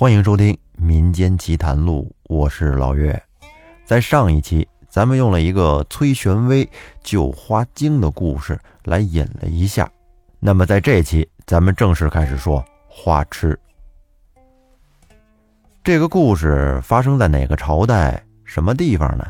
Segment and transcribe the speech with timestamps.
[0.00, 3.20] 欢迎收听《民间奇谈录》，我是老岳。
[3.84, 6.70] 在上一期，咱们用了一个崔玄微
[7.02, 9.90] 救花精的故事来引了一下。
[10.38, 13.58] 那么在这期，咱们正式开始说花痴。
[15.82, 19.26] 这个故事发生在哪个朝代、什么地方呢？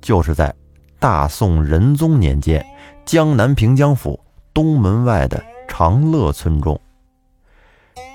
[0.00, 0.52] 就是在
[0.98, 2.66] 大宋仁宗年间，
[3.04, 4.18] 江南平江府
[4.52, 6.76] 东门外的长乐村中。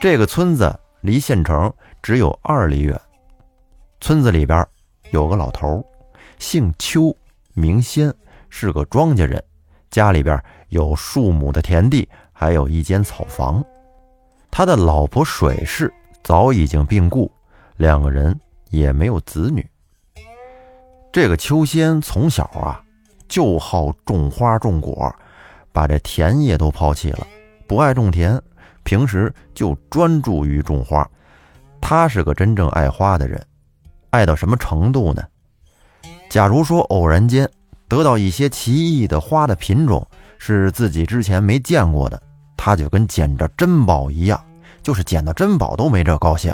[0.02, 0.78] 这个村子。
[1.02, 1.72] 离县城
[2.02, 3.00] 只有二里远。
[4.02, 4.66] 村子里边
[5.12, 5.86] 有个老头，
[6.38, 7.16] 姓邱，
[7.54, 8.14] 名先，
[8.50, 9.44] 是个庄稼人，
[9.90, 13.64] 家里边有数亩的田地，还有一间草房。
[14.52, 17.32] 他的老婆水氏早已经病故，
[17.78, 18.40] 两个人
[18.70, 19.66] 也没有子女。
[21.12, 22.84] 这个邱先从小啊
[23.28, 25.14] 就好种花种果，
[25.72, 27.28] 把这田业都抛弃了，
[27.68, 28.42] 不爱种田。
[28.90, 31.08] 平时就专注于种花，
[31.80, 33.40] 他是个真正爱花的人，
[34.10, 35.22] 爱到什么程度呢？
[36.28, 37.48] 假如说偶然间
[37.88, 40.04] 得到一些奇异的花的品种，
[40.40, 42.20] 是自己之前没见过的，
[42.58, 44.44] 他就跟捡着珍宝一样，
[44.82, 46.52] 就是捡到珍宝都没这高兴。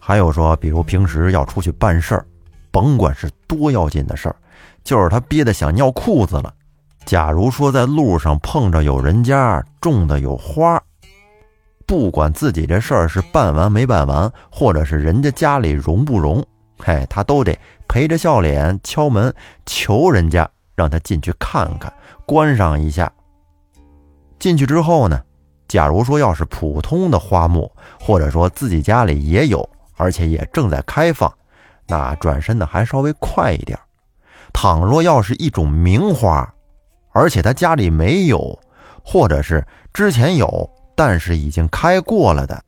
[0.00, 2.26] 还有说，比如平时要出去办事儿，
[2.70, 4.36] 甭管是多要紧的事儿，
[4.82, 6.50] 就是他憋得想尿裤子了。
[7.04, 10.82] 假如说在路上碰着有人家种的有花，
[11.86, 16.44] 不管自己这事儿是办完没办完，或者是人家家里容不容，
[16.78, 19.32] 嘿，他都得陪着笑脸敲门
[19.66, 21.92] 求人家让他进去看看，
[22.26, 23.12] 观赏一下。
[24.38, 25.22] 进去之后呢，
[25.68, 31.32] 假如说要是普通的花木，或者说自己家里也有，而且也正在开放，
[31.86, 33.78] 那转身的还稍微快一点。
[34.52, 36.50] 倘若要是一种名花，
[37.12, 38.58] 而且他家里没有，
[39.04, 40.70] 或者是之前有。
[40.94, 42.62] 但是已经开过了的，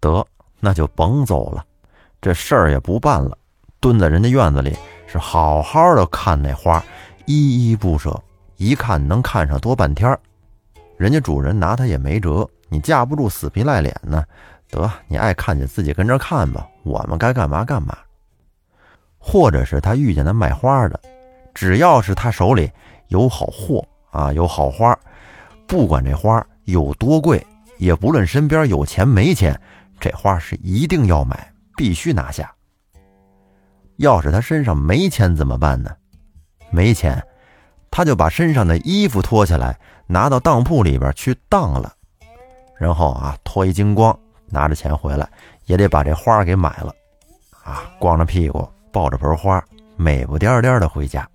[0.00, 0.24] 得
[0.60, 1.64] 那就甭走了，
[2.20, 3.36] 这事儿也不办了。
[3.80, 4.76] 蹲在人家院子里，
[5.06, 6.82] 是好好的看那花，
[7.26, 8.20] 依依不舍，
[8.56, 10.18] 一看能看上多半天。
[10.96, 14.24] 人家主人拿他也没辙，你架不住死皮赖脸呢。
[14.70, 17.96] 得你爱看就自己跟着看吧，我们该干嘛干嘛。
[19.18, 21.00] 或者是他遇见那卖花的，
[21.54, 22.70] 只要是他手里
[23.08, 24.98] 有好货啊，有好花，
[25.66, 26.44] 不管这花。
[26.68, 27.44] 有多贵，
[27.78, 29.58] 也不论身边有钱没钱，
[29.98, 32.54] 这花是一定要买，必须拿下。
[33.96, 35.90] 要是他身上没钱怎么办呢？
[36.70, 37.24] 没钱，
[37.90, 41.90] 他就把身上的衣服脱下来，拿到当铺里边去当了，
[42.76, 44.16] 然后啊脱一精光，
[44.48, 45.26] 拿着钱回来，
[45.64, 46.94] 也得把这花给买了，
[47.64, 49.64] 啊光着屁股抱着盆花，
[49.96, 51.26] 美不颠颠的回家。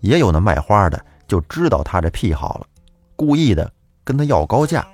[0.00, 2.66] 也有那卖花的就知道他这癖好了，
[3.16, 3.72] 故意的。
[4.10, 4.84] 跟他要高价，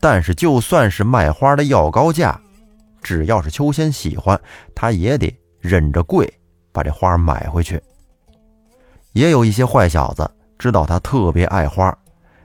[0.00, 2.40] 但是就算是卖花的要高价，
[3.02, 4.40] 只要是秋仙喜欢，
[4.74, 5.30] 他也得
[5.60, 6.26] 忍着贵
[6.72, 7.78] 把这花买回去。
[9.12, 10.26] 也有一些坏小子
[10.58, 11.94] 知道他特别爱花，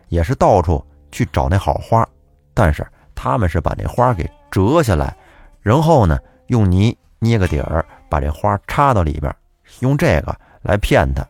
[0.09, 2.05] 也是到处去找那好花，
[2.53, 2.85] 但是
[3.15, 5.15] 他们是把那花给折下来，
[5.61, 9.33] 然后呢用泥捏个底儿，把这花插到里边，
[9.79, 11.25] 用这个来骗他。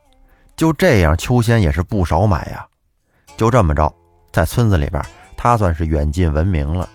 [0.55, 2.65] 就这样，秋仙也是不少买呀。
[3.37, 3.93] 就这么着。
[4.31, 5.03] 在村子里边，
[5.35, 6.87] 他算是远近闻名了，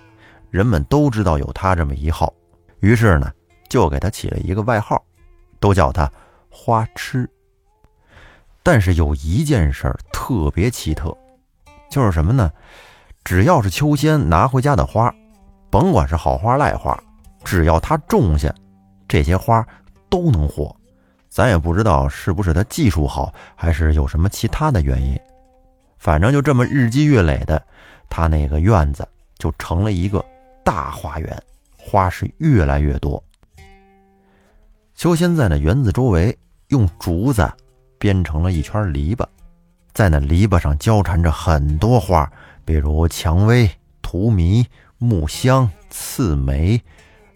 [0.51, 2.33] 人们都知道有他这么一号，
[2.81, 3.33] 于是呢，
[3.69, 5.03] 就给他起了一个外号，
[5.59, 6.11] 都叫他
[6.49, 7.29] 花痴。
[8.63, 11.15] 但是有一件事儿特别奇特，
[11.91, 12.51] 就是什么呢？
[13.25, 15.13] 只要是秋仙拿回家的花，
[15.71, 16.99] 甭管是好花赖花，
[17.45, 18.55] 只要他种下，
[19.09, 19.67] 这些花
[20.09, 20.75] 都能活。
[21.29, 25.19] 咱也不知道是不是他技术好，还是有什么其他的原因。
[26.05, 27.65] 反正就这么日积月累的，
[28.11, 30.23] 他那个院子就成了一个
[30.63, 31.43] 大花园，
[31.79, 33.25] 花是越来越多。
[34.95, 36.37] 修仙在那园子周围
[36.69, 37.51] 用竹子
[37.99, 39.25] 编成了一圈篱笆，
[39.95, 42.31] 在那篱笆上交缠着很多花，
[42.67, 43.67] 比如蔷薇、
[44.03, 44.63] 荼蘼、
[44.99, 46.79] 木香、刺梅，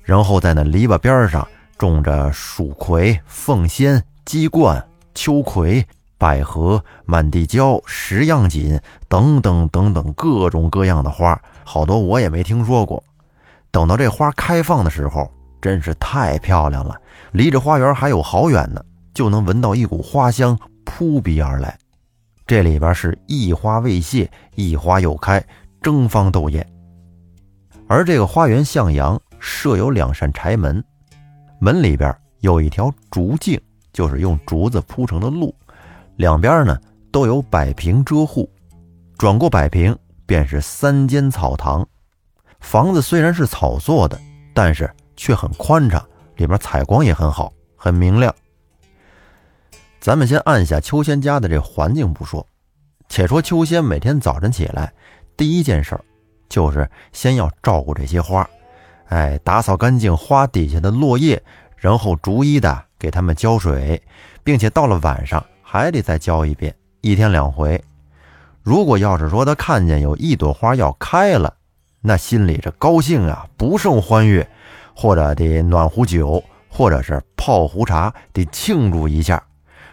[0.02, 1.48] 然后在那篱笆边上
[1.78, 5.82] 种着蜀葵、凤仙、鸡冠、秋葵。
[6.18, 8.78] 百合、满地椒、石样锦
[9.08, 13.02] 等等等等各种各样的花，好多我也没听说过。
[13.70, 15.30] 等到这花开放的时候，
[15.62, 17.00] 真是太漂亮了。
[17.30, 18.82] 离着花园还有好远呢，
[19.14, 21.78] 就能闻到一股花香扑鼻而来。
[22.46, 25.44] 这里边是一花未谢，一花又开，
[25.80, 26.66] 争芳斗艳。
[27.86, 30.82] 而这个花园向阳，设有两扇柴门，
[31.60, 33.60] 门里边有一条竹径，
[33.92, 35.54] 就是用竹子铺成的路。
[36.18, 36.76] 两边呢
[37.12, 38.50] 都有百平遮护，
[39.16, 41.86] 转过百平便是三间草堂，
[42.58, 44.18] 房子虽然是草做的，
[44.52, 46.04] 但是却很宽敞，
[46.34, 48.34] 里边采光也很好，很明亮。
[50.00, 52.44] 咱们先按下秋仙家的这环境不说，
[53.08, 54.92] 且说秋仙每天早晨起来，
[55.36, 56.04] 第一件事儿
[56.48, 58.44] 就是先要照顾这些花，
[59.06, 61.40] 哎，打扫干净花底下的落叶，
[61.76, 64.02] 然后逐一的给它们浇水，
[64.42, 67.78] 并且到了晚上还得再浇一遍，一天两回。
[68.62, 71.54] 如果要是说他看见有一朵花要开了，
[72.00, 74.48] 那心里这高兴啊，不胜欢悦，
[74.96, 79.42] 或者得暖壶酒，或者是泡壶茶，得庆祝一下。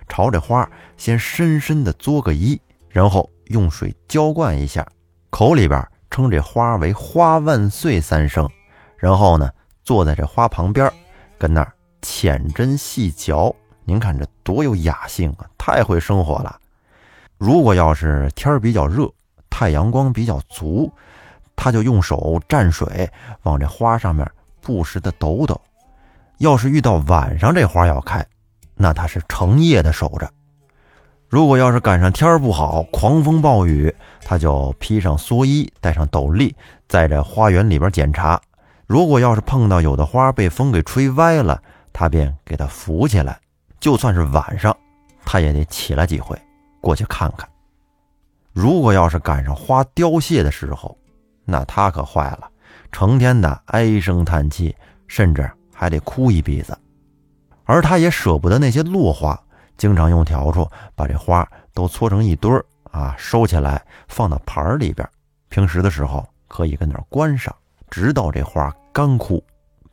[0.07, 2.57] 朝这花先深深的作个揖，
[2.87, 4.87] 然后用水浇灌一下，
[5.29, 8.49] 口里边称这花为“花万岁”三声，
[8.95, 9.49] 然后呢，
[9.83, 10.89] 坐在这花旁边，
[11.37, 13.53] 跟那儿浅斟细嚼。
[13.85, 16.59] 您看这多有雅兴啊，太会生活了。
[17.37, 19.07] 如果要是天儿比较热，
[19.49, 20.91] 太阳光比较足，
[21.55, 23.09] 他就用手蘸水
[23.43, 24.29] 往这花上面
[24.59, 25.59] 不时的抖抖。
[26.39, 28.25] 要是遇到晚上这花要开，
[28.75, 30.29] 那他是成夜的守着。
[31.29, 36.55] 如果要是赶上天儿不好，狂风暴雨，他就披上蓑衣，戴上斗笠，
[36.87, 38.41] 在这花园里边检查。
[38.87, 41.61] 如果要是碰到有的花被风给吹歪了，
[41.91, 43.39] 他便给它扶起来。
[43.79, 44.75] 就算是晚上，
[45.25, 46.39] 他也得起来几回，
[46.81, 47.47] 过去看看。
[48.53, 50.97] 如果要是赶上花凋谢的时候，
[51.43, 52.49] 那他可坏了，
[52.91, 54.75] 成天的唉声叹气，
[55.07, 56.77] 甚至还得哭一鼻子。
[57.65, 59.39] 而他也舍不得那些落花，
[59.77, 65.07] 经常用笤帚把这花都搓成一堆儿啊，收起来放到盘里边。
[65.49, 67.53] 平时的时候可以跟那儿观赏，
[67.89, 69.43] 直到这花干枯，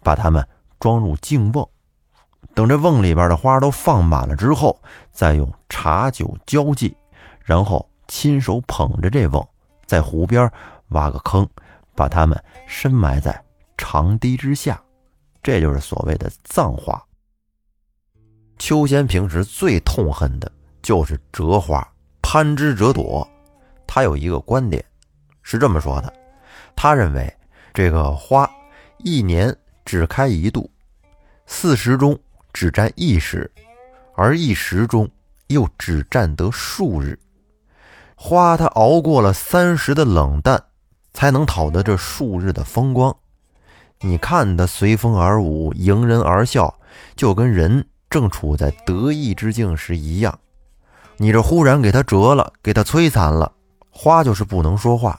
[0.02, 0.46] 把它们
[0.78, 1.68] 装入净瓮。
[2.54, 4.78] 等这瓮里边的花都放满了之后，
[5.10, 6.94] 再用茶酒浇祭，
[7.42, 9.46] 然后亲手捧着这瓮，
[9.86, 10.50] 在湖边
[10.88, 11.48] 挖个坑，
[11.94, 13.42] 把它们深埋在
[13.78, 14.80] 长堤之下。
[15.42, 17.02] 这就是所谓的葬花。
[18.58, 20.50] 秋仙平时最痛恨的
[20.82, 21.86] 就是折花，
[22.20, 23.26] 攀枝折朵。
[23.86, 24.84] 他有一个观点，
[25.42, 26.12] 是这么说的：
[26.76, 27.34] 他认为
[27.74, 28.48] 这个花
[28.98, 29.54] 一年
[29.84, 30.70] 只开一度，
[31.44, 32.16] 四时中
[32.52, 33.50] 只占一时，
[34.14, 35.08] 而一时中
[35.48, 37.18] 又只占得数日。
[38.14, 40.62] 花它熬过了三十的冷淡，
[41.12, 43.16] 才能讨得这数日的风光。
[44.00, 46.78] 你看它随风而舞，迎人而笑，
[47.16, 47.86] 就跟人。
[48.10, 50.38] 正处在得意之境时一样，
[51.16, 53.50] 你这忽然给他折了，给他摧残了，
[53.88, 55.18] 花就是不能说话。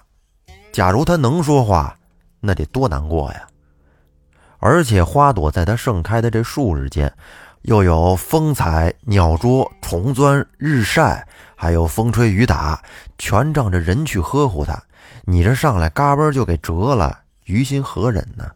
[0.71, 1.97] 假如他能说话，
[2.39, 3.47] 那得多难过呀！
[4.65, 7.13] 而且花朵在它盛开的这数日间，
[7.63, 12.81] 又有风采、鸟啄、虫钻、日晒，还有风吹雨打，
[13.18, 14.81] 全仗着人去呵护它。
[15.25, 18.50] 你这上来嘎嘣就给折了，于心何忍呢？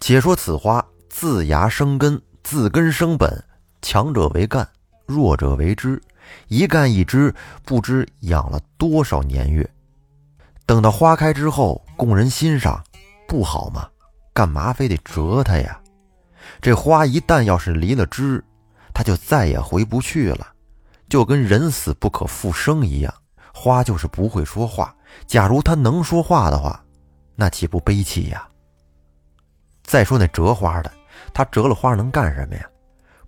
[0.00, 3.44] 且说此花自芽生根，自根生本。
[3.82, 4.66] 强者为干，
[5.04, 6.00] 弱者为枝。
[6.48, 9.68] 一干一枝，不知养了多少年月。
[10.64, 12.82] 等到花开之后，供人欣赏，
[13.28, 13.86] 不好吗？
[14.36, 15.80] 干嘛非得折它呀？
[16.60, 18.44] 这花一旦要是离了枝，
[18.92, 20.46] 它就再也回不去了，
[21.08, 23.14] 就跟人死不可复生一样。
[23.54, 24.94] 花就是不会说话。
[25.26, 26.84] 假如它能说话的话，
[27.34, 28.46] 那岂不悲戚呀？
[29.82, 30.92] 再说那折花的，
[31.32, 32.66] 他折了花能干什么呀？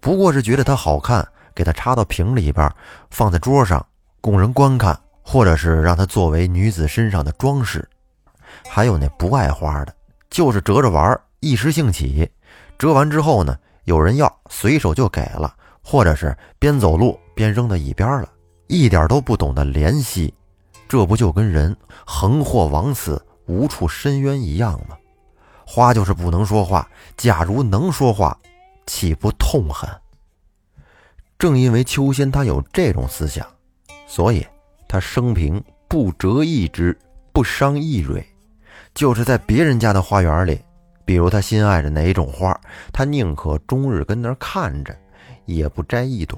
[0.00, 2.70] 不过是觉得它好看，给它插到瓶里边，
[3.10, 3.84] 放在桌上
[4.20, 7.88] 供人观看，或者是让它作为女子身上的装饰。
[8.68, 9.94] 还有那不爱花的，
[10.30, 12.30] 就是折着玩，一时兴起，
[12.78, 18.28] 折完之后呢，有人要，随手就给了，或者是边走路边扔到一边了，
[18.66, 20.32] 一点都不懂得怜惜。
[20.88, 24.96] 这不就跟人横祸往死，无处伸冤一样吗？
[25.66, 28.38] 花就是不能说话，假如能说话。
[28.86, 29.86] 岂不痛恨？
[31.38, 33.46] 正因为秋仙他有这种思想，
[34.06, 34.46] 所以
[34.88, 36.98] 他生平不折一枝，
[37.30, 38.26] 不伤一蕊。
[38.98, 40.60] 就是在别人家的花园里，
[41.04, 42.52] 比如他心爱着哪一种花，
[42.92, 44.92] 他宁可终日跟那儿看着，
[45.44, 46.36] 也不摘一朵。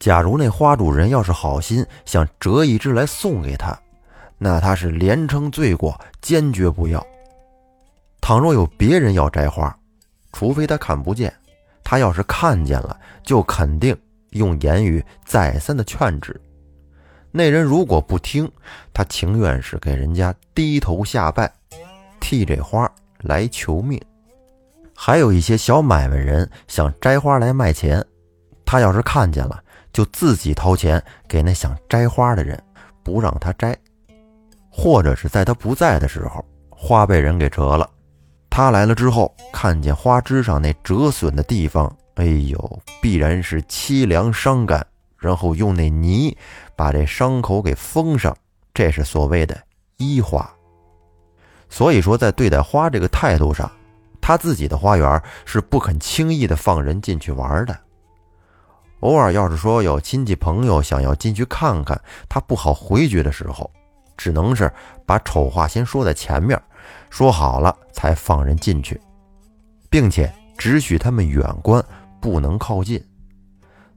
[0.00, 3.78] 假如那花主人要是好心想折一枝来送给他，
[4.38, 7.06] 那他是连称罪过，坚决不要。
[8.20, 9.72] 倘若有别人要摘花，
[10.32, 11.32] 除非他看不见。
[11.84, 13.96] 他要是看见了，就肯定
[14.30, 16.40] 用言语再三的劝止。
[17.34, 18.48] 那人如果不听，
[18.92, 21.50] 他情愿是给人家低头下拜，
[22.20, 22.88] 替这花
[23.22, 23.98] 来求命。
[24.94, 28.04] 还有一些小买卖人想摘花来卖钱，
[28.66, 29.62] 他要是看见了，
[29.94, 32.62] 就自己掏钱给那想摘花的人，
[33.02, 33.74] 不让他摘，
[34.70, 37.88] 或者是在他不在的时候，花被人给折了。
[38.50, 44.86] 他来了之后，看见花枝上那折损的地方，哎呦，必然是凄凉伤感。
[45.22, 46.36] 然后用那泥
[46.76, 48.36] 把这伤口给封上，
[48.74, 49.56] 这是所谓的
[49.96, 50.50] 医花。
[51.70, 53.70] 所以说，在对待花这个态度上，
[54.20, 57.78] 他自己的花园是不肯轻易的放人进去玩的。
[59.00, 63.70] 偶尔要是说有亲戚朋友想要进去看看，他不好回绝的时候，
[64.16, 64.70] 只能是
[65.06, 66.60] 把丑话先说在前面，
[67.10, 69.00] 说好了才放人进去，
[69.88, 71.84] 并且只许他们远观，
[72.20, 73.02] 不能靠近。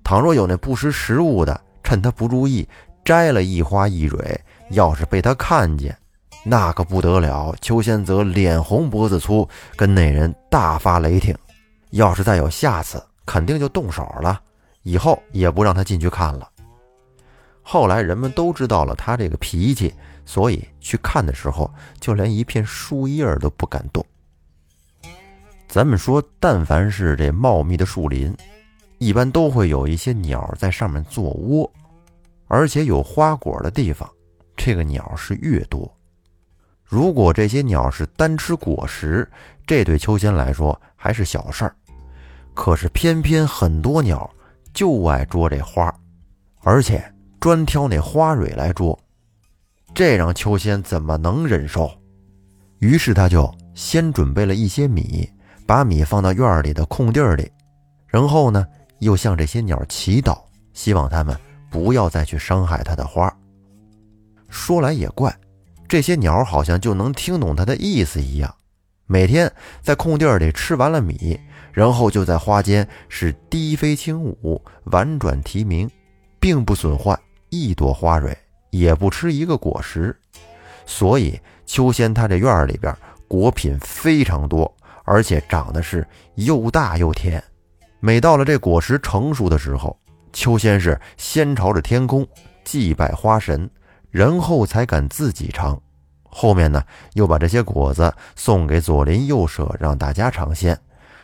[0.05, 2.69] 倘若有那不识时务的，趁他不注意
[3.03, 5.97] 摘了一花一蕊，要是被他看见，
[6.43, 7.55] 那可不得了。
[7.59, 11.35] 邱仙则脸红脖子粗，跟那人大发雷霆。
[11.89, 14.39] 要是再有下次，肯定就动手了。
[14.83, 16.47] 以后也不让他进去看了。
[17.63, 19.91] 后来人们都知道了他这个脾气，
[20.23, 21.67] 所以去看的时候，
[21.99, 24.05] 就连一片树叶都不敢动。
[25.67, 28.31] 咱们说，但凡是这茂密的树林。
[28.97, 31.69] 一般都会有一些鸟在上面做窝，
[32.47, 34.09] 而且有花果的地方，
[34.55, 35.91] 这个鸟是越多。
[36.83, 39.29] 如果这些鸟是单吃果实，
[39.65, 41.75] 这对秋仙来说还是小事儿。
[42.53, 44.29] 可是偏偏很多鸟
[44.73, 45.93] 就爱捉这花，
[46.61, 47.03] 而且
[47.39, 48.97] 专挑那花蕊来捉，
[49.93, 51.91] 这让秋仙怎么能忍受？
[52.79, 55.29] 于是他就先准备了一些米，
[55.65, 57.51] 把米放到院里的空地里，
[58.07, 58.65] 然后呢？
[59.05, 60.37] 又向这些鸟祈祷，
[60.73, 61.37] 希望它们
[61.69, 63.31] 不要再去伤害他的花。
[64.49, 65.33] 说来也怪，
[65.87, 68.53] 这些鸟好像就能听懂他的意思一样，
[69.05, 71.39] 每天在空地里吃完了米，
[71.71, 75.89] 然后就在花间是低飞轻舞，婉转啼鸣，
[76.39, 77.17] 并不损坏
[77.49, 78.35] 一朵花蕊，
[78.71, 80.15] 也不吃一个果实。
[80.87, 82.95] 所以秋仙他这院里边
[83.27, 84.71] 果品非常多，
[85.03, 87.43] 而且长得是又大又甜。
[87.99, 89.97] 每到了这果实成熟的时候，
[90.31, 92.27] 秋仙是先朝着天空
[92.63, 93.69] 祭拜花神，
[94.11, 95.81] 然后才敢自己尝。
[96.23, 96.83] 后面呢，
[97.13, 100.77] 又把这些果子送给左邻右舍，让大家尝鲜。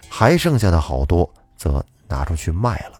[0.10, 3.00] 还剩下的好多，则拿出去卖了，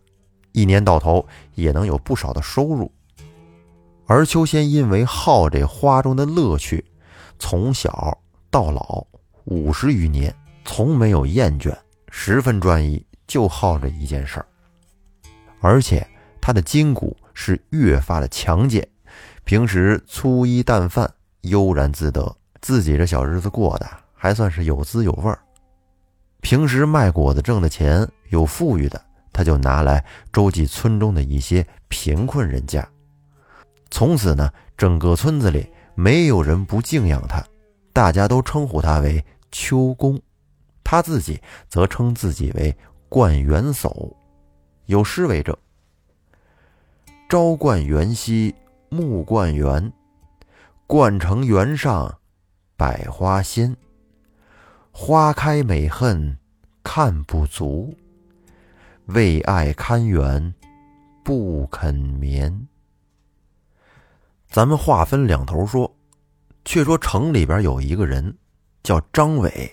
[0.52, 1.26] 一年到头
[1.56, 2.92] 也能有不少的收入。
[4.06, 6.86] 而秋仙因为好这花中的乐趣，
[7.40, 8.18] 从小
[8.50, 9.06] 到老
[9.46, 10.34] 五十余年，
[10.66, 11.74] 从没有厌倦，
[12.10, 13.06] 十分专一。
[13.32, 14.46] 就好这一件事儿，
[15.62, 16.06] 而且
[16.42, 18.86] 他的筋骨是越发的强健，
[19.46, 21.10] 平时粗衣淡饭，
[21.44, 25.40] 悠然自得，自己这小日子过得还算是有滋有味儿。
[26.42, 32.86] 平时卖果子挣的钱，有富裕的他就拿来周济村中的一些贫困人家。
[33.92, 37.42] 从此呢，整个村子里没有人不敬仰他，
[37.94, 39.24] 大家都称呼他为
[39.54, 40.22] 秋公，
[40.84, 42.78] 他自己则称自己为。
[43.12, 44.14] 冠元叟，
[44.86, 45.54] 有诗为证
[47.28, 48.56] ：“朝冠元兮
[48.88, 49.92] 暮冠元，
[50.88, 52.20] 冠城元上
[52.78, 53.76] 百花鲜。
[54.94, 56.38] 花开美恨
[56.86, 57.94] 看不足，
[59.08, 60.54] 为爱看园
[61.22, 62.66] 不肯眠。”
[64.48, 65.94] 咱们话分两头说，
[66.64, 68.38] 却说城里边有一个人
[68.84, 69.70] 叫张伟，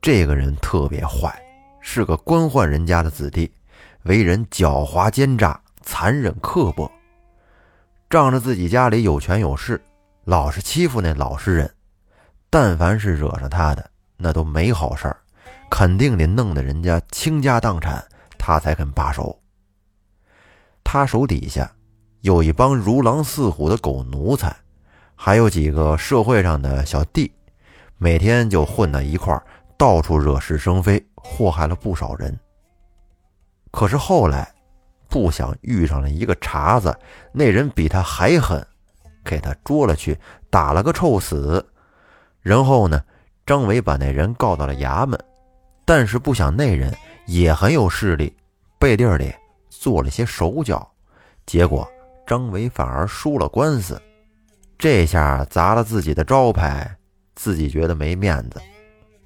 [0.00, 1.38] 这个人特别坏。
[1.82, 3.52] 是个官宦人家的子弟，
[4.04, 6.90] 为人狡猾奸诈、残忍刻薄，
[8.08, 9.78] 仗着自己家里有权有势，
[10.24, 11.70] 老是欺负那老实人。
[12.48, 15.16] 但凡是惹上他的，那都没好事儿，
[15.68, 18.02] 肯定得弄得人家倾家荡产，
[18.38, 19.38] 他才肯罢手。
[20.84, 21.70] 他手底下
[22.20, 24.54] 有一帮如狼似虎的狗奴才，
[25.14, 27.32] 还有几个社会上的小弟，
[27.98, 29.42] 每天就混在一块儿，
[29.76, 31.04] 到处惹是生非。
[31.22, 32.38] 祸害了不少人。
[33.70, 34.52] 可是后来，
[35.08, 36.94] 不想遇上了一个茬子，
[37.32, 38.66] 那人比他还狠，
[39.24, 40.18] 给他捉了去，
[40.50, 41.64] 打了个臭死。
[42.40, 43.02] 然后呢，
[43.46, 45.18] 张伟把那人告到了衙门，
[45.86, 46.94] 但是不想那人
[47.26, 48.36] 也很有势力，
[48.78, 49.34] 背地里
[49.70, 50.86] 做了些手脚，
[51.46, 51.88] 结果
[52.26, 54.00] 张伟反而输了官司。
[54.76, 56.94] 这下砸了自己的招牌，
[57.34, 58.60] 自己觉得没面子，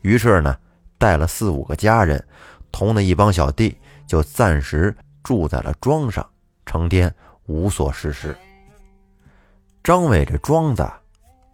[0.03, 0.57] 于是呢。
[0.99, 2.23] 带了四五个家人，
[2.71, 3.77] 同那一帮小弟，
[4.07, 6.27] 就暂时住在了庄上，
[6.65, 7.13] 成天
[7.47, 8.37] 无所事事。
[9.83, 10.89] 张伟这庄子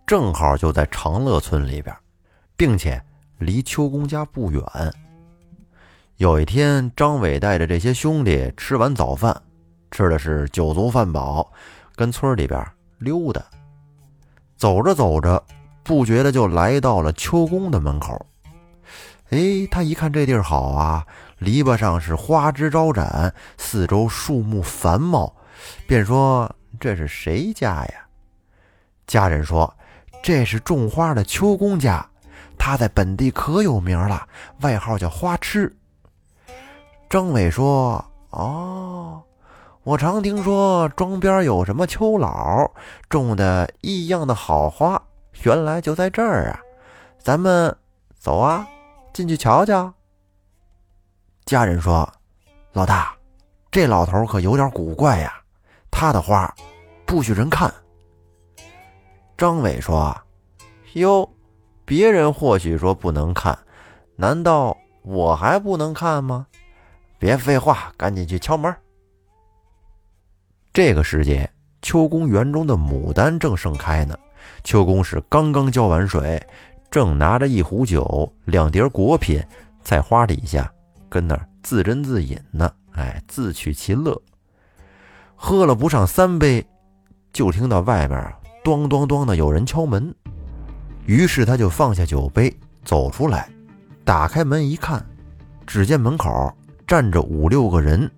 [0.07, 1.95] 正好就在长乐村里边，
[2.57, 3.03] 并且
[3.39, 4.63] 离秋公家不远。
[6.17, 9.43] 有一天，张伟带着这些兄弟吃完早饭，
[9.91, 11.53] 吃的是酒足饭饱，
[11.97, 12.65] 跟村里边
[12.99, 13.43] 溜达。
[14.57, 15.43] 走着走着，
[15.83, 18.25] 不觉得就来到了秋公的门口。
[19.33, 21.07] 哎，他一看这地儿好啊，
[21.39, 25.35] 篱笆上是花枝招展，四周树木繁茂，
[25.89, 27.95] 便说这是谁家呀？
[29.07, 29.75] 家人说
[30.23, 32.07] 这是种花的秋公家，
[32.59, 34.29] 他在本地可有名了，
[34.61, 35.75] 外号叫花痴。
[37.09, 39.23] 张伟说：“哦。”
[39.85, 42.71] 我常听说庄边有什么秋老
[43.09, 45.03] 种的异样的好花，
[45.43, 46.61] 原来就在这儿啊！
[47.19, 47.75] 咱们
[48.17, 48.65] 走啊，
[49.13, 49.93] 进去瞧瞧。
[51.45, 52.11] 家人说
[52.73, 53.15] ：“老大，
[53.71, 55.33] 这老头可有点古怪呀，
[55.91, 56.53] 他的花
[57.05, 57.73] 不许人看。”
[59.37, 60.17] 张伟说
[60.95, 61.29] ：“哟，
[61.85, 63.59] 别人或许说不能看，
[64.17, 66.47] 难道我还不能看吗？
[67.19, 68.75] 别废话，赶紧去敲门。”
[70.73, 71.51] 这个时节，
[71.83, 74.19] 秋宫园中的牡丹正盛开呢。
[74.65, 76.41] 秋宫是刚刚浇完水，
[76.93, 79.43] 正拿着一壶酒、两碟果品，
[79.83, 80.71] 在花底下
[81.09, 82.71] 跟那儿自斟自饮呢。
[82.91, 84.21] 哎，自取其乐。
[85.35, 86.63] 喝了不上三杯，
[87.33, 88.31] 就听到外面
[88.63, 90.15] 咚咚咚的有人敲门。
[91.07, 93.49] 于是他就放下酒杯，走出来，
[94.05, 95.03] 打开门一看，
[95.67, 96.55] 只见门口
[96.87, 98.09] 站着五六个人。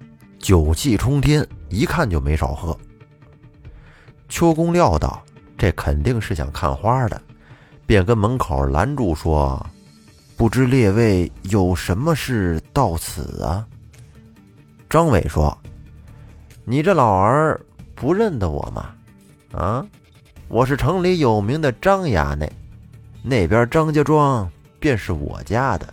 [0.41, 2.77] 酒气冲天，一看就没少喝。
[4.29, 5.23] 秋公料到
[5.57, 7.23] 这肯定是想看花的，
[7.87, 9.65] 便跟门口拦住说
[10.37, 13.67] ：“不知列位有什么事到此啊？”
[14.89, 15.57] 张伟说
[16.65, 17.61] ：“你这老儿
[17.95, 18.95] 不认得我吗？
[19.53, 19.87] 啊，
[20.49, 22.51] 我是城里有名的张衙内，
[23.23, 25.93] 那边张家庄便是我家的。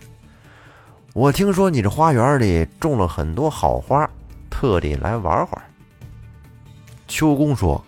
[1.14, 4.08] 我听说你这花园里种了很多好花。”
[4.54, 5.64] 特地来玩会儿。
[7.08, 7.82] 秋公说：“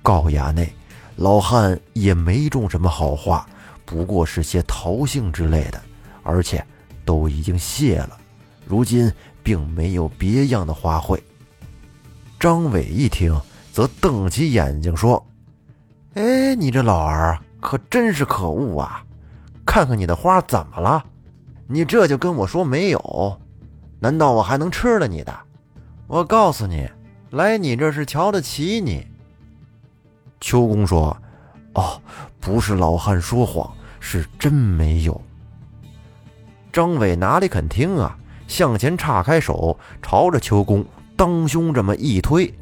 [0.00, 0.72] 告衙内，
[1.18, 3.44] 老汉也没种什么好花，
[3.84, 5.82] 不过是些桃杏之类的，
[6.22, 6.64] 而且
[7.04, 8.16] 都已经谢了。
[8.64, 11.20] 如今并没有别样的花卉。”
[12.38, 13.36] 张伟一听，
[13.72, 15.20] 则瞪起眼睛说
[16.14, 19.02] ：“哎，你这老儿可真是可恶啊！
[19.66, 21.04] 看看你的花怎么了？
[21.66, 23.40] 你这就跟我说没有？
[23.98, 25.36] 难道我还能吃了你的？”
[26.06, 26.88] 我告诉你，
[27.30, 29.04] 来你这是瞧得起你。
[30.40, 31.16] 秋公说
[31.74, 32.00] ：“哦，
[32.40, 33.70] 不是老汉说谎，
[34.00, 35.20] 是真没有。”
[36.72, 38.16] 张伟哪里肯听啊？
[38.46, 40.84] 向前岔开手，朝着秋公
[41.16, 42.52] 当胸这么一推，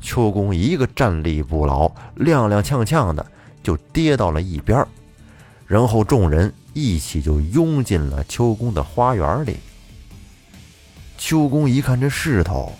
[0.00, 3.24] 秋公一个站立不牢，踉踉跄跄的
[3.62, 4.86] 就跌到了一边
[5.66, 9.56] 然后众人一起就拥进了秋公的花园里。
[11.16, 12.72] 秋公一看这势头。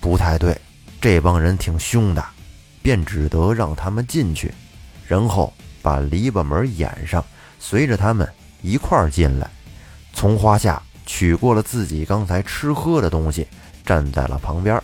[0.00, 0.58] 不太对，
[0.98, 2.24] 这帮人挺凶的，
[2.82, 4.52] 便只得让他们进去，
[5.06, 7.24] 然后把篱笆门掩上，
[7.58, 8.28] 随着他们
[8.62, 9.50] 一块儿进来，
[10.12, 13.46] 从花下取过了自己刚才吃喝的东西，
[13.84, 14.80] 站在了旁边。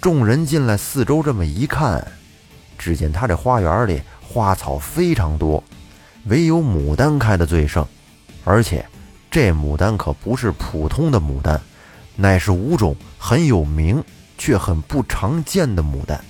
[0.00, 2.06] 众人进来，四周这么一看，
[2.78, 5.62] 只见他这花园里花草非常多，
[6.24, 7.86] 唯有牡丹开的最盛，
[8.44, 8.84] 而且
[9.30, 11.60] 这牡丹可不是普通的牡丹。
[12.16, 14.00] 乃是五种很有名
[14.38, 16.24] 却很不常见的牡丹，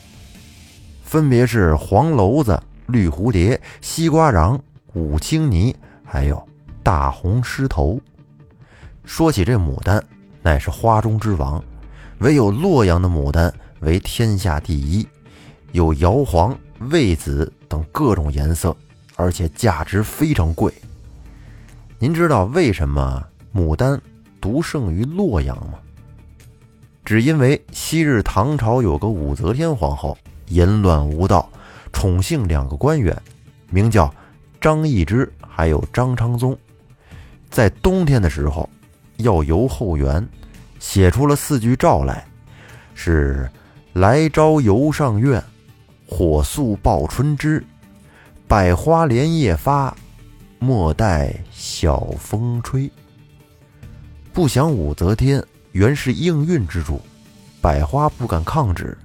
[1.04, 4.58] 分别是黄楼子、绿蝴蝶、西瓜瓤、
[4.94, 6.42] 五青泥，还有
[6.82, 8.00] 大红狮头。
[9.04, 10.02] 说起这牡丹，
[10.42, 11.62] 乃是花中之王，
[12.18, 15.06] 唯有洛阳的牡丹为天下第一，
[15.72, 16.58] 有瑶黄、
[16.90, 18.74] 魏紫等各种颜色，
[19.14, 20.72] 而且价值非常贵。
[21.98, 23.22] 您知道为什么
[23.54, 24.00] 牡丹？
[24.40, 25.78] 独胜于洛阳吗？
[27.02, 30.18] 只因为昔日唐朝有个武则天皇后，
[30.54, 31.50] 淫乱无道，
[31.92, 33.20] 宠幸两个官员，
[33.70, 34.12] 名叫
[34.60, 36.56] 张易之，还有张昌宗。
[37.50, 38.68] 在冬天的时候，
[39.16, 40.24] 要游后园，
[40.78, 42.24] 写出了四句诏来，
[42.94, 43.50] 是
[43.92, 45.42] “来朝游上苑，
[46.06, 47.64] 火速报春枝，
[48.46, 49.92] 百花连夜发，
[50.60, 52.88] 莫待晓风吹。”
[54.32, 57.00] 不想武则天原是应运之主，
[57.60, 58.96] 百花不敢抗旨，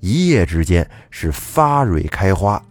[0.00, 2.62] 一夜之间是发蕊开花。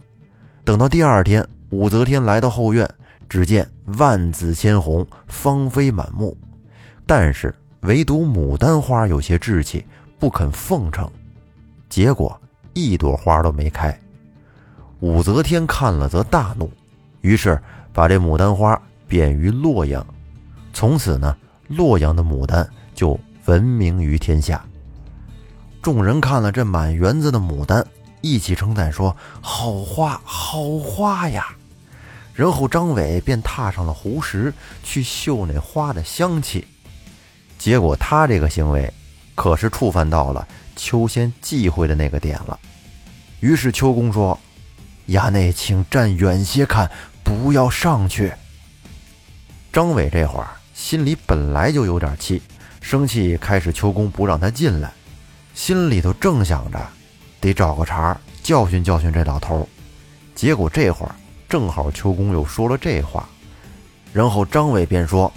[0.63, 2.89] 等到第二天，武则天来到后院，
[3.27, 6.38] 只见万紫千红，芳菲满目，
[7.05, 9.85] 但是唯独牡丹花有些稚气，
[10.17, 11.09] 不肯奉承，
[11.89, 12.39] 结果
[12.73, 13.97] 一朵花都没开。
[14.99, 16.71] 武则天看了则大怒，
[17.21, 17.61] 于是
[17.93, 20.05] 把这牡丹花贬于洛阳，
[20.73, 21.35] 从此呢。
[21.67, 24.63] 洛阳的牡丹就闻名于天下。
[25.86, 27.86] 众人看了这满园子的牡丹，
[28.21, 31.56] 一起称赞说：“好花，好花呀！”
[32.34, 34.52] 然后张伟便踏上了湖石
[34.84, 36.65] 去嗅那花的香气。
[37.60, 38.91] 结果他这个行为，
[39.36, 42.60] 可是触犯到了秋仙忌讳的那个点了。
[43.39, 44.39] 于是秋公说
[45.10, 46.89] ：“衙内，请站远些看，
[47.24, 48.34] 不要上去。”
[49.71, 52.41] 张伟这会儿心里本来就有点气，
[52.82, 54.91] 生气开始秋公不让他进来，
[55.56, 56.80] 心里头正想着
[57.39, 59.68] 得找个茬教训教训这老头。
[60.36, 61.15] 结果这会儿
[61.48, 63.28] 正好秋公又说了这话，
[64.12, 65.32] 然后张伟便说：“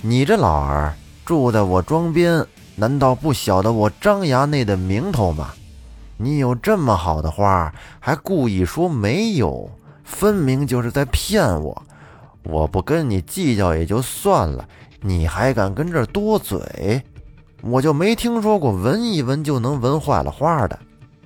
[0.00, 0.94] 你这老儿。”
[1.24, 5.54] 住在我庄边，难道不晓得我张衙内的名头吗？
[6.18, 9.70] 你有这么好的花，还故意说没有，
[10.04, 11.82] 分明就是在骗我。
[12.42, 14.68] 我不跟你计较也就算了，
[15.00, 17.02] 你还敢跟这儿多嘴？
[17.66, 20.78] 我就没听说过闻一闻就能闻坏了花的。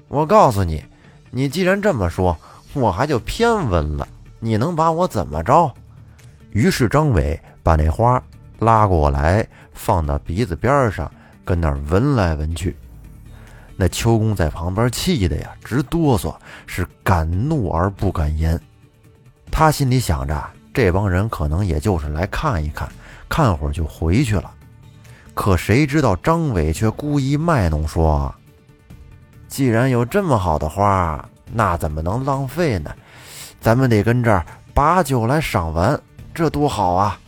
[0.06, 0.84] 我告诉你，
[1.30, 2.36] 你既然这么说，
[2.74, 4.06] 我还就偏闻了。
[4.38, 5.72] 你能把我怎么着？
[6.52, 8.22] 于是张伟把那花。
[8.60, 11.08] 拉过来，放到鼻子边上，
[11.44, 12.76] 跟那儿闻来闻去。
[13.76, 16.34] 那秋公在旁边气的呀，直哆嗦，
[16.66, 18.60] 是敢怒而不敢言。
[19.50, 22.88] 他心里想着，这帮人可能也就是来看一看，
[23.28, 24.52] 看会儿就回去了。
[25.38, 28.34] 可谁知道张伟却故意卖弄说
[29.46, 32.92] ：“既然有这么好的花，那怎么能浪费呢？
[33.60, 35.98] 咱们得跟这儿把酒来赏玩，
[36.34, 37.20] 这多好啊！”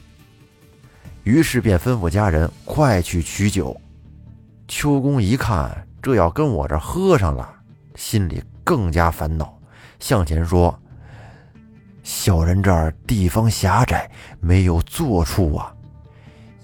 [1.22, 3.80] 于是便吩咐家人快去取酒。
[4.66, 7.48] 秋公一看，这要跟我这喝上了，
[7.94, 9.56] 心里更加烦恼，
[10.00, 10.76] 向前说
[12.02, 15.72] ：“小人这儿地方狭窄，没有坐处啊。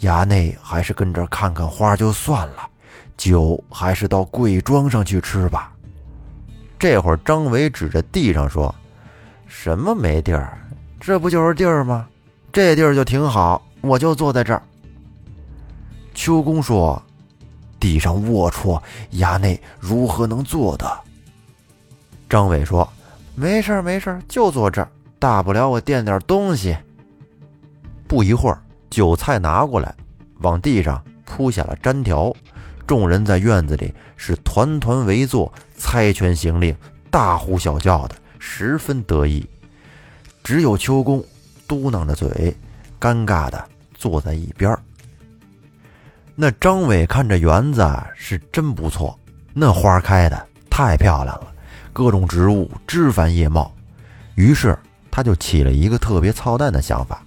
[0.00, 2.68] 衙内还是跟这看看花就算了，
[3.16, 5.72] 酒还是到贵庄上去吃吧。”
[6.78, 8.74] 这会儿，张伟指着地上说
[9.48, 10.58] ：“什么没地儿？
[11.00, 12.06] 这不就是地儿吗？
[12.52, 14.60] 这地儿就挺好。”我就坐在这儿。
[16.12, 17.00] 秋公说
[17.78, 18.82] ：“地上龌龊，
[19.12, 20.90] 衙内如何能坐的？”
[22.28, 22.88] 张伟说
[23.36, 24.88] ：“没事没事就坐这儿，
[25.20, 26.76] 大不了我垫点东西。”
[28.08, 29.94] 不一会儿，酒菜拿过来，
[30.40, 32.34] 往地上铺下了毡条，
[32.86, 36.76] 众人在院子里是团团围坐，猜拳行令，
[37.10, 39.48] 大呼小叫的，十分得意。
[40.42, 41.24] 只有秋公
[41.66, 42.56] 嘟囔着嘴，
[43.00, 43.64] 尴尬的。
[43.98, 44.78] 坐在一边
[46.34, 47.82] 那张伟看这园子
[48.14, 49.18] 是真不错，
[49.54, 51.50] 那花开的太漂亮了，
[51.94, 53.74] 各种植物枝繁叶茂。
[54.34, 54.78] 于是
[55.10, 57.24] 他就起了一个特别操蛋的想法，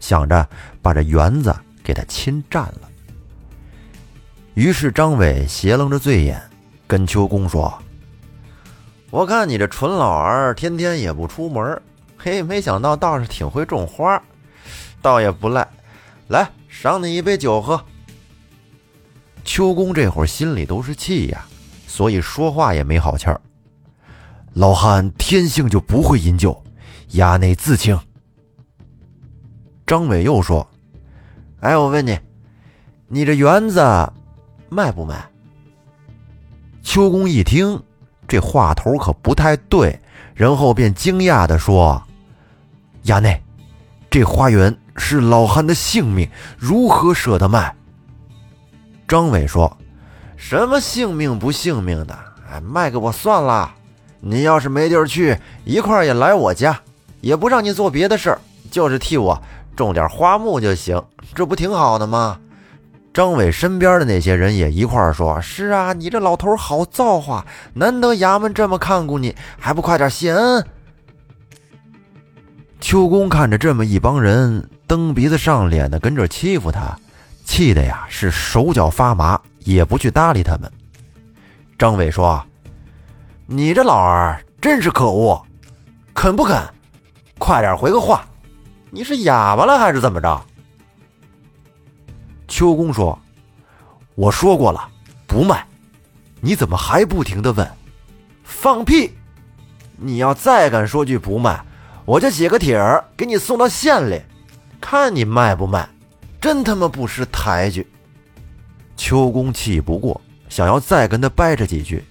[0.00, 0.48] 想着
[0.82, 2.88] 把这园子给他侵占了。
[4.54, 6.42] 于是张伟斜楞着醉眼，
[6.88, 7.72] 跟秋公说
[9.10, 11.80] ：“我看你这蠢老儿天天也不出门，
[12.18, 14.20] 嘿，没想到倒是挺会种花，
[15.00, 15.66] 倒也不赖。”
[16.28, 17.80] 来，赏你一杯酒喝。
[19.44, 21.44] 秋公这会儿心里都是气呀，
[21.86, 23.40] 所以说话也没好气儿。
[24.54, 26.62] 老汉天性就不会饮酒，
[27.12, 27.98] 衙内自清。
[29.90, 30.64] 张伟又说
[31.58, 32.16] ：“哎，我问你，
[33.08, 33.80] 你这园子
[34.68, 35.28] 卖不卖？”
[36.80, 37.82] 秋公一听
[38.28, 39.98] 这话头可不太对，
[40.32, 42.00] 然后便惊讶的说
[43.06, 43.42] ：“衙内，
[44.08, 47.74] 这花园……”是老汉的性命，如何舍得卖？
[49.08, 49.76] 张伟说
[50.38, 52.16] ：“什么性命不性命的？
[52.48, 53.74] 哎，卖给我算了。
[54.20, 56.80] 你要是没地儿去，一块儿也来我家，
[57.20, 59.42] 也不让你做别的事儿，就是替我
[59.76, 61.02] 种点花木就行，
[61.34, 62.38] 这不挺好的吗？”
[63.12, 70.64] 张伟身边的那些人也一块儿说：“是啊，你这老头好造化，难得衙门这么看顾你，还不快点谢恩？”
[72.80, 74.68] 秋公看着这么一帮人。
[74.86, 76.98] 蹬鼻子上脸的跟着欺负他，
[77.44, 80.70] 气的呀是手脚发麻，也不去搭理他们。
[81.78, 82.42] 张伟说
[83.46, 85.40] ：“你这老儿真是可恶，
[86.12, 86.60] 肯不肯？
[87.38, 88.26] 快点回个话！
[88.90, 90.44] 你是哑巴了还是怎么着？”
[92.48, 93.18] 秋公说
[94.16, 94.88] ：“我说过了，
[95.26, 95.66] 不卖。
[96.40, 97.70] 你怎么还不停的问？
[98.42, 99.12] 放屁！
[99.96, 101.64] 你要再敢说句不卖，
[102.04, 104.20] 我就写个帖儿给你送到县里。”
[104.80, 105.86] 看你卖不卖，
[106.40, 107.86] 真他妈不识抬举！
[108.96, 112.02] 秋公气不过，想要再跟他掰扯几句，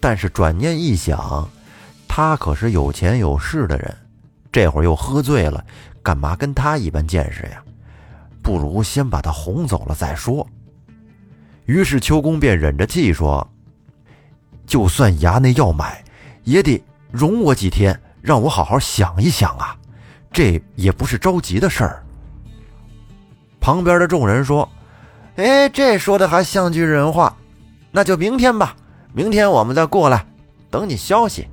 [0.00, 1.48] 但是转念一想，
[2.08, 3.96] 他可是有钱有势的人，
[4.50, 5.64] 这会儿又喝醉了，
[6.02, 7.62] 干嘛跟他一般见识呀？
[8.42, 10.46] 不如先把他哄走了再说。
[11.66, 13.46] 于是秋公便忍着气说
[14.66, 16.02] ：“就算衙内要买，
[16.44, 19.76] 也得容我几天，让我好好想一想啊！
[20.32, 22.02] 这也不是着急的事儿。
[23.60, 24.68] 旁边的众人说
[25.36, 27.36] ：“哎，这说的还像句人话，
[27.90, 28.74] 那就明天吧。
[29.12, 30.24] 明天我们再过来，
[30.70, 31.46] 等你消息。”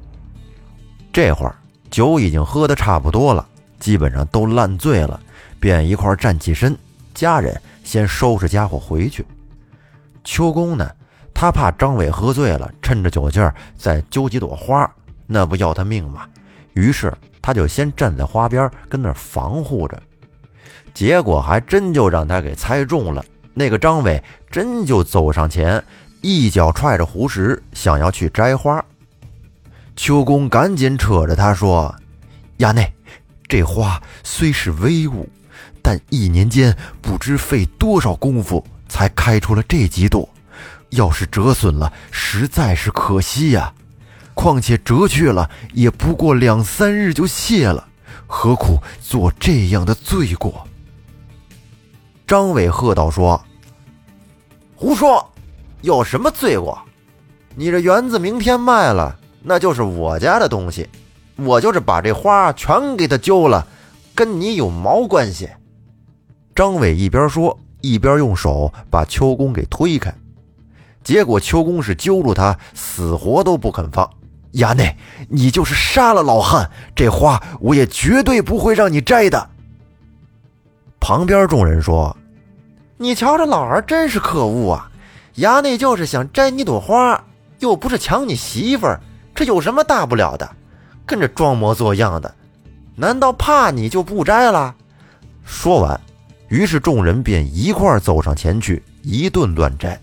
[1.12, 1.56] 这会儿
[1.90, 3.48] 酒已经喝的差不多了，
[3.80, 5.20] 基本上都烂醉了，
[5.60, 6.78] 便一块站起身。
[7.14, 9.26] 家人先收拾家伙回去。
[10.24, 10.90] 秋公呢，
[11.34, 14.90] 他怕张伟喝醉了，趁着酒劲儿再揪几朵花，
[15.26, 16.28] 那不要他命吗？
[16.74, 17.12] 于是
[17.42, 20.02] 他就先站在花边跟那儿防护着。
[20.94, 23.24] 结果还真就让他给猜中了。
[23.54, 25.84] 那个张伟真就走上前，
[26.22, 28.84] 一脚踹着胡石，想要去摘花。
[29.96, 31.94] 秋公赶紧扯着他说
[32.60, 32.94] ：“衙内，
[33.48, 35.30] 这花虽是威武，
[35.82, 40.28] 但一年间不知费多少功夫才开出了这几朵，
[40.90, 43.74] 要是折损了，实在是可惜呀。
[44.34, 47.88] 况且折去了，也不过两三日就谢了，
[48.28, 50.68] 何苦做这样的罪过？”
[52.28, 53.44] 张伟喝道：“说，
[54.76, 55.26] 胡说！
[55.82, 56.78] 有什么罪过？
[57.56, 60.88] 你这园子明天卖了，那就是我家的东西，
[61.38, 63.66] 我就是把这花全给他揪了，
[64.14, 65.50] 跟你有毛关系？”
[66.54, 70.14] 张伟一边说，一边用手把秋公给推开，
[71.04, 74.10] 结果秋公是揪住他，死活都不肯放。
[74.54, 74.98] 衙内，
[75.30, 79.50] 你就是杀了老汉，这花我也绝对不会让你摘的。
[81.00, 82.18] 旁边众人说
[82.98, 84.92] ：“你瞧这老儿真是可恶啊！
[85.36, 87.24] 衙内就是想摘你朵花，
[87.60, 89.00] 又不是抢你媳妇儿，
[89.36, 90.50] 这有什么大不了的？
[91.08, 92.36] 跟着装模作样的，
[92.96, 94.76] 难道怕你就不摘了？”
[95.44, 96.00] 说完，
[96.50, 100.00] 于是众人便一块走上前去，一顿乱摘，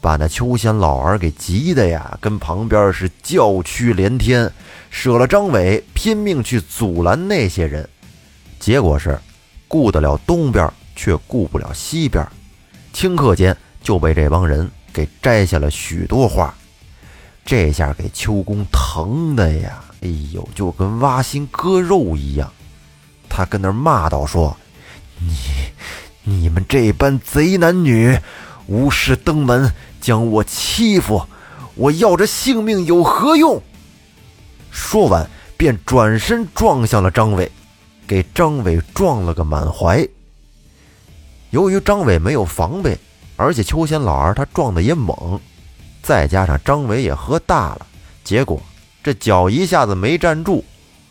[0.00, 4.50] 把那秋仙老儿给急的呀，跟旁边是叫屈连天，
[4.90, 7.88] 舍了张伟，拼命去阻拦那些人，
[8.58, 9.16] 结果是。
[9.68, 12.24] 顾得了东边，却顾不了西边，
[12.94, 16.54] 顷刻间就被这帮人给摘下了许多花。
[17.44, 22.52] 这下给秋公疼的呀，哎呦，就跟挖心割肉一样。
[23.28, 24.56] 他跟那骂道：“说
[25.18, 25.34] 你
[26.22, 28.16] 你们这般贼男女，
[28.66, 31.26] 无事登门将我欺负，
[31.74, 33.60] 我要这性命有何用？”
[34.70, 37.50] 说完，便转身撞向了张伟。
[38.06, 40.06] 给张伟撞了个满怀。
[41.50, 42.96] 由于张伟没有防备，
[43.34, 45.40] 而且秋仙老儿他撞的也猛，
[46.04, 47.84] 再加上张伟也喝大了，
[48.22, 48.62] 结果
[49.06, 50.64] 这脚一下子没站住，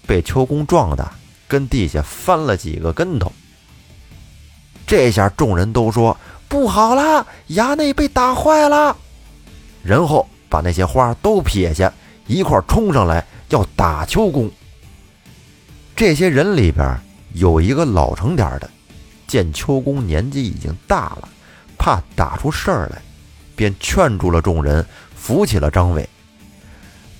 [0.05, 1.12] 被秋公撞的
[1.47, 3.31] 跟地下翻了几个跟头。
[4.86, 6.17] 这下众人都说
[6.49, 8.97] 不好了，衙内被打坏了，
[9.81, 11.89] 然后把那些花都撇下，
[12.27, 14.51] 一块冲上来要打秋公。
[15.95, 16.99] 这些人里边
[17.34, 18.69] 有一个老成点的，
[19.25, 21.29] 见秋公年纪已经大了，
[21.77, 23.01] 怕打出事儿来，
[23.55, 26.05] 便劝住了众人，扶起了张伟。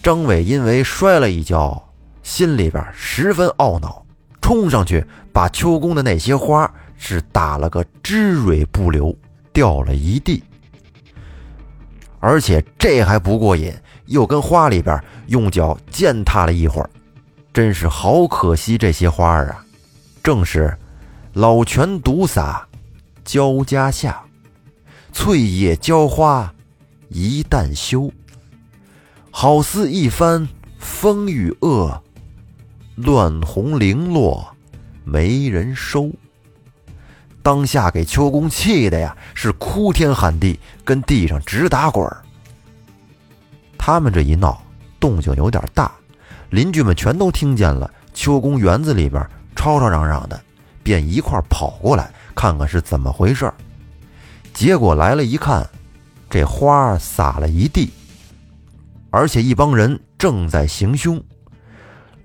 [0.06, 1.84] 张伟因为摔了一跤，
[2.22, 4.06] 心里边十分懊恼，
[4.40, 9.16] 冲上去把秋宫的那些花是打了个汁蕊不留，
[9.52, 10.44] 掉了一地。
[12.20, 13.74] 而且这还不过瘾，
[14.06, 16.90] 又跟花里边用脚践踏了一会儿。
[17.52, 19.66] 真是好可惜，这些花儿啊，
[20.22, 20.78] 正是
[21.34, 22.68] 老泉独洒
[23.24, 24.24] 焦家下，
[25.12, 26.54] 翠叶娇花
[27.10, 28.12] 一旦休，
[29.38, 30.48] 好似一番
[30.80, 32.02] 风雨恶，
[32.96, 34.56] 乱红零落
[35.04, 36.10] 没人收。
[37.44, 42.24] 当下给秋公气的呀，是哭天喊地，跟地上直打滚儿。
[43.78, 44.64] 他们这一闹，
[45.02, 45.92] 动静有点大。
[46.50, 49.22] 邻居们全都听见了，秋宫园子里边
[49.54, 50.42] 吵吵嚷嚷的，
[50.82, 53.52] 便一块跑过来看看是怎么回事
[54.54, 55.70] 结果来了一看，
[56.30, 57.92] 这花洒了一地，
[59.16, 61.24] 而且一帮人正在行凶。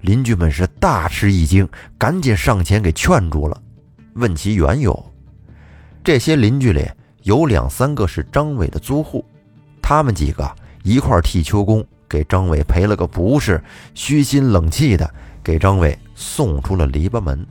[0.00, 3.56] 邻居们是大吃一惊，赶紧上前给劝住了，
[4.14, 5.12] 问其缘由。
[6.02, 6.90] 这些邻居里
[7.22, 9.24] 有两三个是张伟的租户，
[9.80, 10.50] 他们几个
[10.82, 11.86] 一块替秋公。
[12.08, 13.62] 给张伟赔了个不是，
[13.94, 15.08] 虚心冷气的
[15.44, 17.46] 给张伟送出了篱笆门。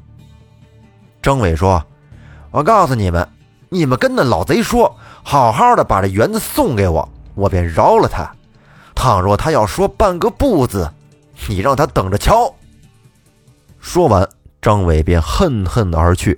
[1.22, 1.82] 张伟说
[2.52, 3.26] ：“我告诉你们，
[3.70, 8.30] 你们跟那老贼说，好好的把这园子送给我，我便饶了他。
[9.00, 10.92] 倘若他要说半个不字，
[11.48, 12.54] 你让他等着瞧。”
[13.80, 14.28] 说完，
[14.62, 16.38] 张伟便恨恨而去。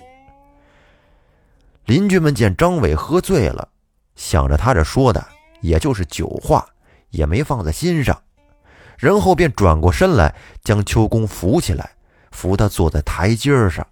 [1.86, 3.68] 邻居们见张伟喝醉了，
[4.14, 5.26] 想着他这说的
[5.60, 6.64] 也就是酒话。
[7.10, 8.18] 也没放在心上，
[8.96, 11.90] 然后便转过身来，将秋公扶起来，
[12.30, 13.86] 扶他坐在台阶上。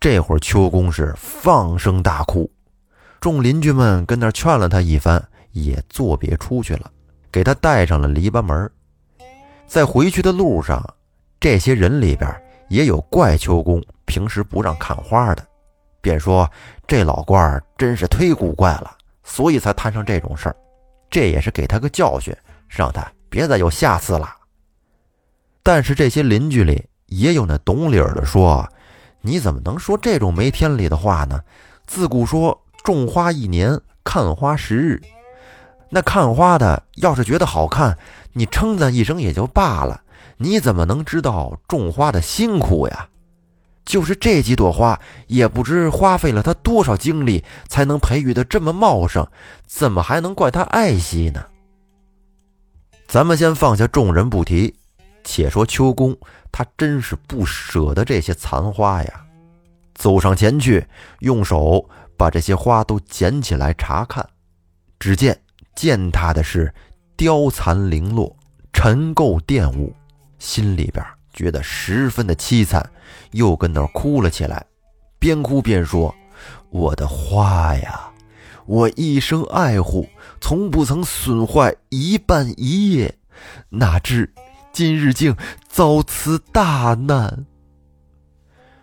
[0.00, 2.50] 这会儿秋公是放声大哭，
[3.20, 6.90] 众邻居们跟那劝了他一番，也作别出去了，
[7.32, 8.70] 给他带上了篱笆门。
[9.66, 10.86] 在回去的路上，
[11.40, 12.30] 这些人里边
[12.68, 15.44] 也有怪秋公平时不让看花的，
[16.02, 16.48] 便说
[16.86, 20.56] 这老官真是忒古怪了，所以才摊上这种事儿。
[21.10, 22.36] 这也是给他个教训，
[22.68, 24.36] 让他别再有下次了。
[25.62, 28.68] 但是这些邻居里也有那懂理儿的说
[29.22, 31.40] ：“你怎么能说这种没天理的话呢？
[31.86, 35.00] 自古说种花一年，看花十日。
[35.94, 37.98] 那看花的要是觉得好看，
[38.32, 40.00] 你称赞一声也就罢了，
[40.38, 43.10] 你怎么能知道种花的辛苦呀？
[43.84, 49.26] 就是这几朵花，也不知花费了他多少精力才能培育的这么茂盛，
[49.66, 51.44] 怎么还能怪他爱惜呢？
[53.06, 54.74] 咱们先放下众人不提，
[55.24, 56.16] 且说秋公，
[56.50, 59.26] 他真是不舍得这些残花呀。
[59.94, 60.86] 走上前去，
[61.18, 64.26] 用手把这些花都捡起来查看，
[64.98, 65.38] 只见
[65.74, 66.72] 践踏的是
[67.16, 68.34] 凋残零落，
[68.72, 69.94] 尘垢玷污，
[70.38, 71.04] 心里边。
[71.32, 72.90] 觉得十分的凄惨，
[73.30, 74.66] 又跟那儿哭了起来，
[75.18, 76.14] 边哭边说
[76.68, 78.10] ：“我的花呀，
[78.66, 80.06] 我一生爱护，
[80.42, 83.14] 从不曾损坏一瓣一叶，
[83.70, 84.30] 哪知
[84.74, 85.34] 今日竟
[85.66, 87.46] 遭此大难。”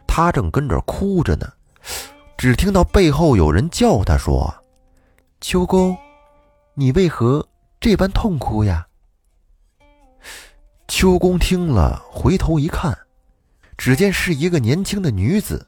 [0.08, 1.48] 他正跟着哭着呢，
[2.36, 4.52] 只听到背后有人叫他说
[5.40, 5.96] ：“秋公，
[6.80, 7.46] 你为何
[7.82, 8.88] 这般痛哭呀？”
[10.88, 12.98] 秋公听了，回头一看，
[13.78, 15.68] 只见是一个年轻的女子，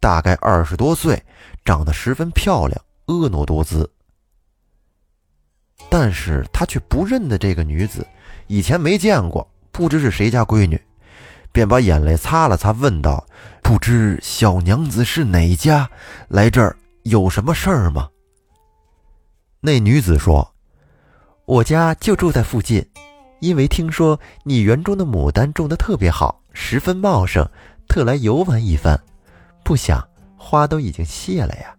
[0.00, 1.24] 大概二十多岁，
[1.64, 3.90] 长得十分漂亮，婀娜多姿。
[5.88, 8.06] 但是他却不认得这个女子，
[8.46, 10.78] 以前没见过，不知是谁家闺女，
[11.52, 13.26] 便把眼泪擦了擦，问道
[13.64, 15.88] ：“不知小娘子是哪家？
[16.28, 18.10] 来这儿有什么事儿吗？”
[19.62, 20.49] 那女子说
[21.44, 22.84] ：“我家就住在附近。”
[23.40, 27.48] 因为听说你园中的牡丹种的特别好，十分茂盛，
[27.88, 29.00] 特来游玩一番。
[29.64, 31.74] 不想花都已经谢了呀。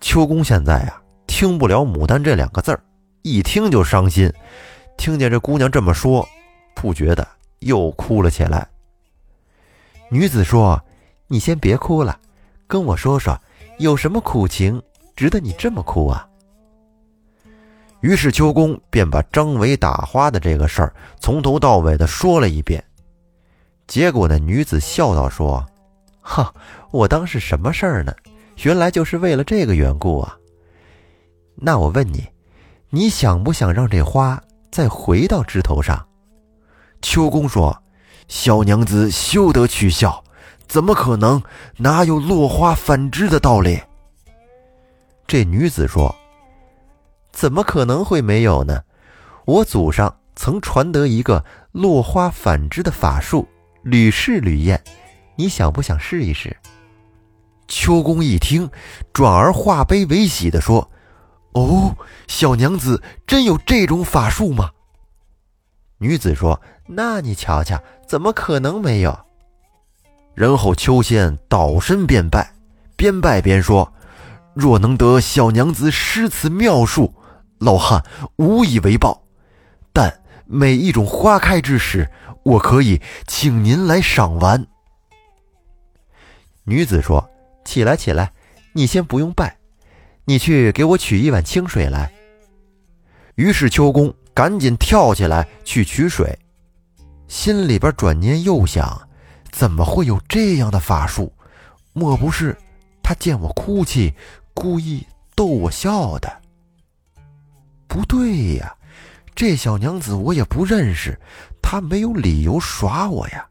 [0.00, 2.82] 秋公现在呀，听不了“牡丹”这两个字儿，
[3.20, 4.32] 一听就伤心。
[4.96, 6.26] 听见这姑娘这么说，
[6.74, 8.66] 不觉得又哭了起来。
[10.10, 10.82] 女子说
[11.28, 12.18] ：“你先别哭了，
[12.66, 13.38] 跟我说说，
[13.78, 14.82] 有什么苦情
[15.14, 16.26] 值得你这么哭啊？”
[18.00, 22.82] 于是秋公便把张伟打花的这个事儿从头到尾的说了一遍。
[23.88, 25.64] 结果那女子笑道：“说，
[26.20, 26.54] 哈，
[26.92, 28.14] 我当是什么事儿呢？
[28.62, 30.36] 原来就是为了这个缘故啊。
[31.56, 32.24] 那我问你，
[32.90, 36.06] 你想不想让这花再回到枝头上？”
[37.02, 37.76] 秋公说
[38.28, 40.22] ：“小娘子休得取笑，
[40.68, 41.42] 怎么可能？
[41.78, 43.80] 哪有落花反枝的道理？”
[45.26, 46.14] 这女子说。
[47.38, 48.82] 怎么可能会没有呢？
[49.44, 53.46] 我祖上曾传得一个落花反枝的法术，
[53.84, 54.82] 屡试屡验。
[55.36, 56.56] 你想不想试一试？
[57.68, 58.68] 秋公一听，
[59.12, 60.90] 转而化悲为喜地说
[61.54, 61.96] ：“哦，
[62.26, 64.72] 小娘子真有这种法术吗？”
[65.98, 69.16] 女子说：“那你瞧瞧，怎么可能没有？”
[70.34, 72.52] 然后秋仙倒身便拜，
[72.96, 73.92] 边拜边说
[74.54, 77.14] ：“若能得小娘子施此妙术。”
[77.58, 78.04] 老汉
[78.36, 79.22] 无以为报，
[79.92, 82.10] 但每一种花开之时，
[82.44, 84.66] 我可以请您来赏玩。
[86.64, 87.28] 女子说
[87.64, 88.32] ：“起来，起来，
[88.72, 89.56] 你先不用拜，
[90.24, 92.12] 你去给我取一碗清水来。”
[93.36, 96.38] 于是秋公赶紧跳起来去取水，
[97.26, 99.08] 心里边转念又想：
[99.50, 101.32] 怎么会有这样的法术？
[101.92, 102.56] 莫不是
[103.02, 104.14] 他见我哭泣，
[104.54, 106.37] 故意逗我笑的？
[107.88, 108.72] 不对呀，
[109.34, 111.18] 这小娘子我也不认识，
[111.60, 113.44] 她没有理由耍我呀。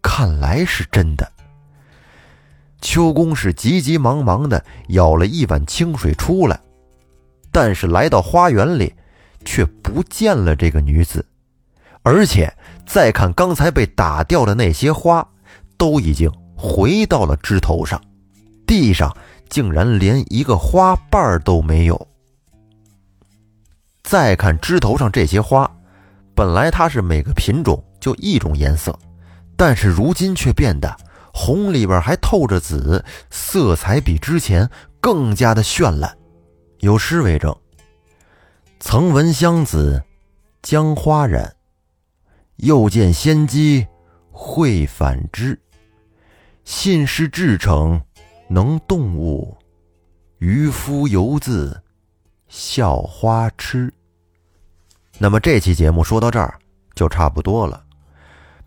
[0.00, 1.30] 看来是真的。
[2.80, 6.58] 秋公是急急忙忙的舀了一碗清水出来，
[7.50, 8.94] 但是来到花园里，
[9.44, 11.26] 却不见了这个女子，
[12.02, 12.50] 而且
[12.86, 15.26] 再看刚才被打掉的那些花，
[15.76, 18.00] 都已经回到了枝头上，
[18.64, 19.14] 地上
[19.48, 22.08] 竟然连一个花瓣都没有。
[24.08, 25.70] 再看枝头上这些花，
[26.34, 28.98] 本来它是每个品种就一种颜色，
[29.54, 30.96] 但是如今却变得
[31.30, 34.66] 红里边还透着紫，色彩比之前
[34.98, 36.16] 更加的绚烂。
[36.78, 37.54] 有诗为证
[38.80, 40.02] ：“曾闻香子
[40.62, 41.54] 将花染，
[42.56, 43.86] 又见仙姬
[44.30, 45.60] 会反之。
[46.64, 48.00] 信是至诚，
[48.48, 49.54] 能动物；
[50.38, 51.82] 渔夫犹自
[52.48, 53.92] 笑花痴。
[55.20, 56.56] 那么这期节目说到这儿
[56.94, 57.82] 就差不多了。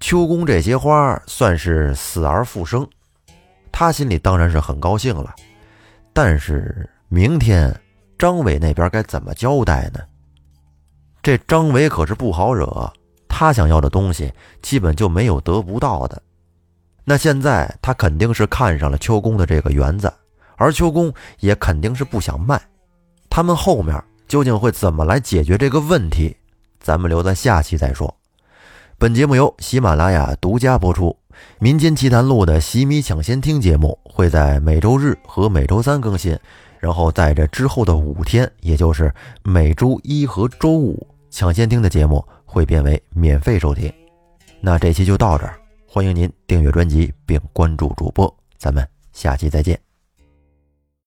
[0.02, 2.86] 秋宫这些花算是死而复生，
[3.72, 5.34] 他心里当然是很高兴了。
[6.12, 7.74] 但是明天
[8.20, 9.99] 张伟那边该怎么交代呢？
[11.24, 12.91] 这张伟可是不好惹，
[13.30, 16.22] 他想要的东西基本就没有得不到的。
[17.06, 20.12] 那现在他肯定是看上了秋宫的这个园子，
[20.58, 22.62] 而秋宫也肯定是不想卖。
[23.30, 26.36] 他们后面究竟会怎么来解决这个问题？
[26.82, 28.14] 咱们留在下期再说。
[28.98, 31.16] 本节目由喜马拉雅独家播出，
[31.60, 36.38] 《民间奇谈录》的“洗米抢先听”节目会在每周日和每周三更新，
[36.80, 39.12] 然后在这之后的五天，也就是
[39.44, 43.92] 每周一和周五，抢先听的节目会变为免费收听。
[44.60, 49.91] 那这期就到这儿，欢迎您订阅专辑并关注主播，咱们下期再见。